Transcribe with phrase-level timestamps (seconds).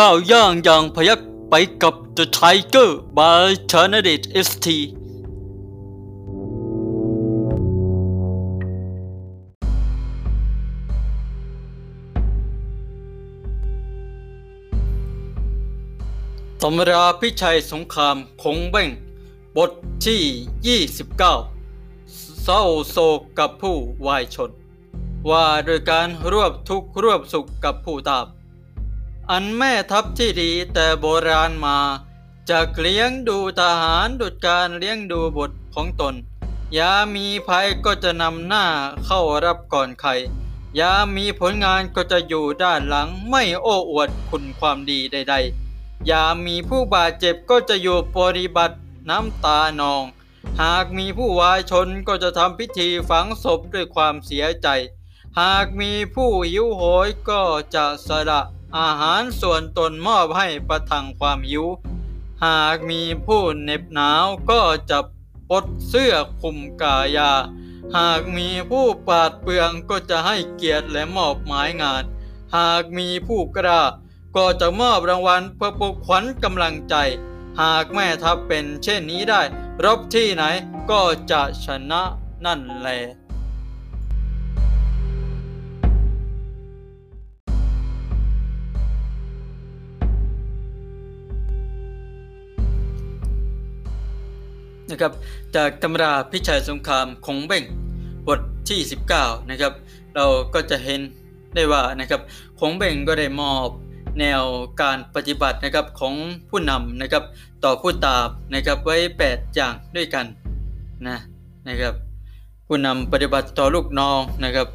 [0.00, 4.66] ก้าวย่างอย่างพยักไปกับ The Tiger by c h a n a d i t ST
[16.62, 18.88] ตำราพิชัยสงครามคงเบ้ง
[19.56, 19.70] บท
[20.06, 21.16] ที่ 29
[22.42, 23.76] เศร้าโศกกับผู้
[24.06, 24.50] วายชน
[25.30, 28.35] ว่าโดยการรวบทุกข์รวบสุขกับผู้ตาบ
[29.30, 31.78] อันแม่ทัพที่ดีแต่โบราณมา
[32.50, 36.14] จะเลี้ยงดูทหารดุจการเลี้ยงดูบุตรของตน
[36.78, 38.66] ยามีภัยก็จะนำหน้า
[39.04, 40.10] เข้ารับก่อนใคร
[40.78, 45.34] ยามีผลงานก็จะอยู่ด้านหลังไม่โอ้อวดคุณความดีใด
[45.72, 48.76] ๆ ยามีผู้บาดเจ็บก็จะอยู่ปฏิบัติ
[49.08, 50.02] น้ำตานอง
[50.62, 54.68] หากมีผู้วายชนก็จะทำพิธีฝังศพด้วยความเสียใจ
[55.40, 57.42] หากมีผู้หิวโหยก็
[57.74, 58.42] จะสละ
[58.74, 61.66] อาหารส่วนตนมอบให้ประทังความหิว
[62.44, 64.98] หากมีผู้เหน็บหนาวก็จะ
[65.50, 67.32] ปลดเสื้อคลุมกายา
[67.96, 72.02] หากมีผู้ปาดเปลืองก็จะให้เกียรติและมอบหมายงาน
[72.56, 73.82] หากมีผู้กล้า
[74.36, 76.94] ก็จะมอบรางวัลเพื่อปลุกขวัญกำลังใจ
[77.60, 79.42] หากแม่ทัพเป็นเช่นนี้ได้
[79.84, 80.44] รบที่ไหน
[80.90, 82.02] ก็จะชนะ
[82.44, 83.00] นั่นแหละ
[94.90, 95.12] นะครับ
[95.56, 97.64] จากตำราพิชัยสงครามคงเบ้ง
[98.26, 98.80] บทที่
[99.16, 99.72] 19นะครับ
[100.14, 101.00] เราก็จะเห็น
[101.54, 102.20] ได้ว่านะครับ
[102.60, 103.68] คงเบ้งก็ได้มอบ
[104.20, 104.42] แนว
[104.82, 106.14] การปฏิบัตินะครับของ
[106.50, 107.24] ผู้นำนะครับ
[107.64, 108.96] ต่อผู้ตาบนะครับไว้
[109.28, 110.26] 8 อย่างด้วยกัน
[111.06, 111.16] นะ
[111.68, 111.94] นะครับ
[112.66, 114.68] ผู้นำปฏิบัติต่อลูกน้องนะครับ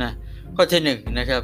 [0.00, 0.10] นะ
[0.56, 1.42] ข้อที่1นนะครับ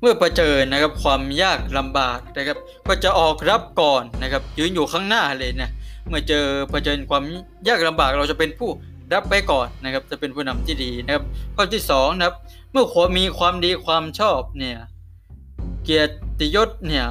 [0.00, 5.70] เมื่อประเจอนะครับความยากลำบากนะครับ ก็จะออกรับก่อนนะครับยืนอยู่ข้างหน้าเลยนะ
[6.08, 7.24] เมื่อเจอเผชิญความ
[7.68, 8.70] ยากลำบากเราจะเป็นผู้
[9.12, 11.24] รับไปก่อนนะครับ จะเป็นผู้นำที่ดีนะครับ
[11.56, 12.34] ข้อที่2นะครับ
[12.72, 14.78] เมื่อขวมีความดีความชอบเนี่ย
[15.84, 16.08] เกียร
[16.40, 17.06] ติยศเนี่ย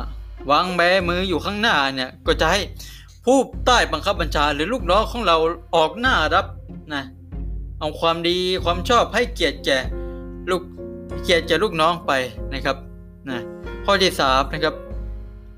[0.51, 2.61] วางแบมืออยู่ข้างหน้าเนี่ยก็จะให้
[3.25, 5.37] ผู้ใต้บังคับบัญชาหรือลูกน้องของเรา
[5.75, 6.45] ออกหน้ารับ
[6.93, 7.03] นะ
[7.79, 9.79] เอาความดีความชอบให้เกียรติแก่
[10.49, 10.61] ลูก
[11.23, 12.11] เกียรติแก่ลูกน้องไป
[12.53, 12.77] นะครับ
[13.29, 13.39] นะ
[13.85, 14.75] ข้อที่3นะครับ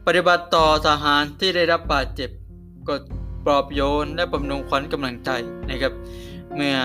[0.05, 2.29] ปฏิบัติต่อทหารที่ได้รับบาดเจ็บ
[2.87, 2.93] ก็
[3.47, 5.29] ปลอบโยน และบำรุงขวัญกำลังใจ
[5.69, 5.93] นะครับ
[6.55, 6.75] เมื่อ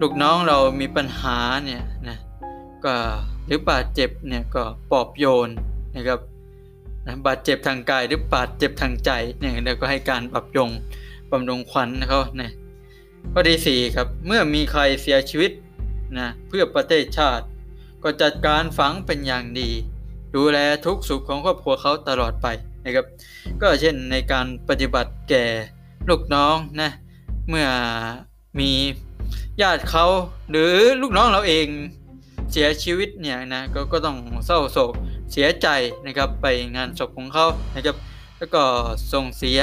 [0.00, 2.18] ลูกน้องเรามีปัญหาเนี่ยนะ
[2.84, 2.94] ก็
[3.46, 5.48] หรือบาดเจ็บเนี่ยก็ปลอบโยน
[5.96, 6.20] นะครับ
[7.06, 10.70] นะบาดเจ็บทางกายหรือบาดเจ็บทางใจเนี่ยเราก็ให้การปรับยง
[11.30, 12.52] บำรุงขวัญเขาเนี่ย
[13.32, 15.52] ข้อที่สี่ครับเมื่อมีใครเสียชีวิต
[16.18, 17.44] นะเพื่อประเทศชาติ
[18.02, 19.70] ก็จัดการฝังเป็นอย่างดี
[20.34, 22.46] ดูแลทุกสุขของครอบครัวเขาตลอดไป
[22.84, 23.06] นะครับ
[23.60, 25.44] ก็เช่นในการปฏิบัติแก่
[26.10, 26.90] ลูกน้องนะ
[27.48, 27.66] เมื่อ
[28.58, 28.70] มี
[29.60, 30.06] ญาติเขา
[30.50, 31.66] หรือลูกน้องเราเอง
[32.52, 34.16] เสียชีวิตเนี่ยนะกก็ต้อง
[34.46, 34.92] เศร้าโศก
[35.32, 35.68] เสียใจ
[36.06, 37.96] นะครับไปงานศพของเขานะครับ
[38.38, 38.62] แล้วก็
[39.12, 39.60] ส่งเสีย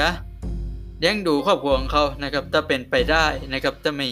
[0.98, 4.08] เลี้ยงดูครอบครัวของเขานะครับถ้าเป็นไปได้นะครับถ้าไม่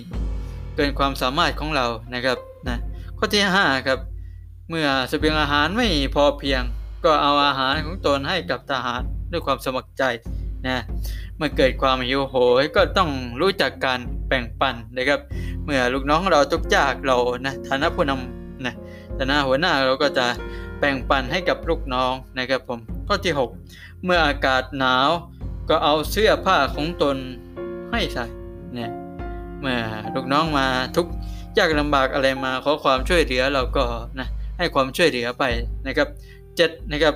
[0.74, 2.76] เกินความสามารถของเรานะครับนะ
[3.18, 3.98] ข้อที่5ครับ
[4.68, 6.62] เมื่อสเสบียงอาหารไม่พอเพียง
[7.04, 9.02] ก็เอาอาหารของตนให้กับทหาร
[9.32, 10.02] ด้วยความสมัครใจ
[10.66, 10.78] นะ
[11.36, 13.10] เมื่อเกิดความหิวโหยก็ต้อง
[13.40, 15.20] รู้จักการแบ่งปันนะครับ
[15.64, 17.16] เมื่อลูกน้องเราทุกยากเรา
[17.46, 18.74] นะฐานะผู้นำนะ
[19.18, 20.26] ฐานะหัวหน้าเราก็จะ
[20.78, 22.78] แบ่งปันให้กับลูกน้องนะครับผม
[23.08, 23.34] ข้อที่
[23.68, 25.08] 6 เมื่ออากาศหนาว
[25.68, 27.16] ก็เอาเสื้อผ้าของตน
[27.92, 28.24] ให้ใส่
[28.74, 28.90] เนี่ย
[29.60, 29.78] เมื่อ
[30.14, 30.66] ลูกน้องมา
[30.96, 31.06] ทุก
[31.58, 33.84] ยากลำบากอะไรมาขอความช่วยเหลือเราก็
[34.18, 34.28] นะ
[34.58, 35.44] ให้ความช่วยเหลือไป
[35.86, 36.08] นะครับ
[36.48, 37.14] 7นะครับ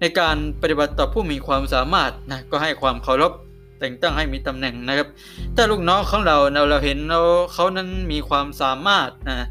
[0.00, 3.32] ในการปฏิบัติต่อผู้มีความสามารถนะก็ให้ความเคารพ
[3.80, 5.08] แต่งตั้งให้มีตำแหน่งนะครับ
[5.56, 6.36] ถ้าลูกน้องของเรา
[6.70, 7.20] เราเห็นเรา
[7.52, 9.46] เขานั้นมีความสามารถนะ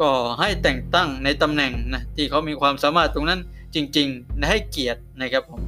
[0.00, 0.10] ก็
[0.40, 3.40] ให้แต่งตั้งในตำแหน่งนะที่เขามีความสามารถตรงนั้น
[3.74, 5.62] จริงๆนะให้เกียรตินะครับผม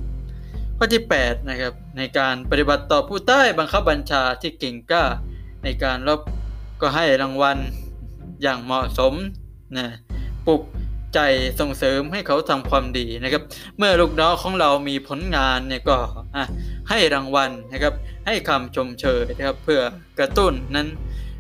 [0.77, 5.05] ข้อที่8นะครับในการปฏิบัติต่อผู้ใต้บังคับบัญชาที่เก่งกล้า
[5.65, 6.21] ในการรบ
[6.81, 7.59] ก็ให้รางวัล
[8.43, 9.15] อย่างเหมาะสม
[9.77, 9.87] นะ
[10.47, 10.63] ปลุก
[11.15, 11.21] ใจ
[11.61, 13.43] ส่งเสริมให้เขาทำความดีนะครับ
[13.79, 15.97] เมื่อลูกน้องของเรามีผลงานเนี่ยก็
[16.91, 17.95] ให้รางวัลนะครับ
[18.27, 19.81] ให้คำชมเชยนะครับ เพื่อ
[20.19, 20.89] กระตุ้นนั้น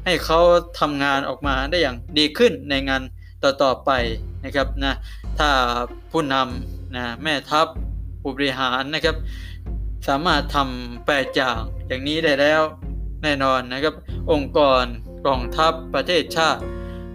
[0.04, 0.40] ให้เขา
[0.80, 3.02] ทำงานออกมาได้อย่างดีขึ้นในงาน
[3.42, 3.90] ต่อๆไป
[4.44, 4.94] นะครับนะ
[5.38, 5.50] ถ้า
[6.10, 7.66] ผู้นำนะแม่ทัพ
[8.20, 9.16] ผู้บริหารนะครับ
[10.08, 12.62] สามารถทำแปดอย่างอย่างนี้ได้แล้ว
[13.22, 13.94] แน่นอนนะครับ
[14.32, 14.84] องค์กร
[15.26, 16.62] กองทัพประเทศชาติ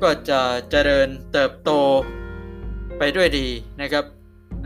[0.01, 1.71] ก็จะเจริญเติบโต
[2.97, 3.47] ไปด้วยดี
[3.81, 4.05] นะครับ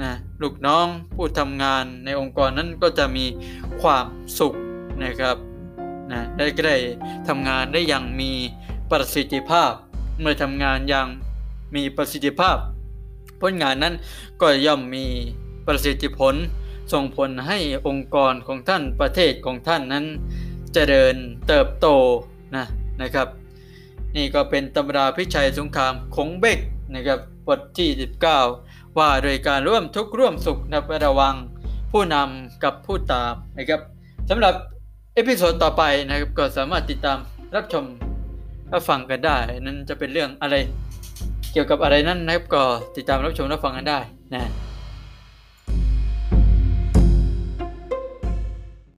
[0.02, 0.12] นะ
[0.42, 0.86] ลูกน้อง
[1.16, 3.26] ผู้ทำงานในองค์กรนั้นก็จะมี
[3.82, 4.06] ความ
[4.40, 4.54] สุข
[5.04, 5.36] นะครับ
[6.12, 6.78] นะได้ก็ได้
[7.28, 8.32] ทำงานได้อย่างมี
[8.92, 9.72] ประสิทธิภาพ
[10.20, 11.08] เมื่อทำงานอย่าง
[11.76, 12.58] มีประสิทธิภาพ
[13.42, 13.94] ผลงานนั้น
[14.42, 15.06] ก็ย่อมมี
[15.68, 16.36] ประสิทธิผล
[16.94, 20.06] ส่งผลให้องค์กรของท่านประเทศของท่านนั้น
[20.70, 21.16] จเจริญ
[21.48, 21.88] เติบโต
[22.56, 22.66] นะ
[23.02, 23.28] นะครับ
[24.16, 26.60] นี่ก็เป็นตำราพิชัยสงครามคงเบก
[26.96, 27.90] นะครับ บทที่
[28.44, 31.36] 19 ว่าโดยการร่วมทุกข์ร่วมสุขนะระวัง
[31.92, 33.82] ผู้นำกับผู้ตามนะครับ
[34.30, 34.54] สำหรับ
[35.16, 37.18] เอพิโซดต่อไปนะครับก็สามารถติดตาม
[37.56, 37.84] รับชม
[38.74, 40.56] รับฟังกันได้ นั้นจะเป็นเรื่องอะไร
[41.52, 42.64] เกี่ยวกับอะไรนั้นนะครับก็
[42.96, 44.00] ติดตามรับชมรับฟังกันได้
[44.34, 44.69] นะ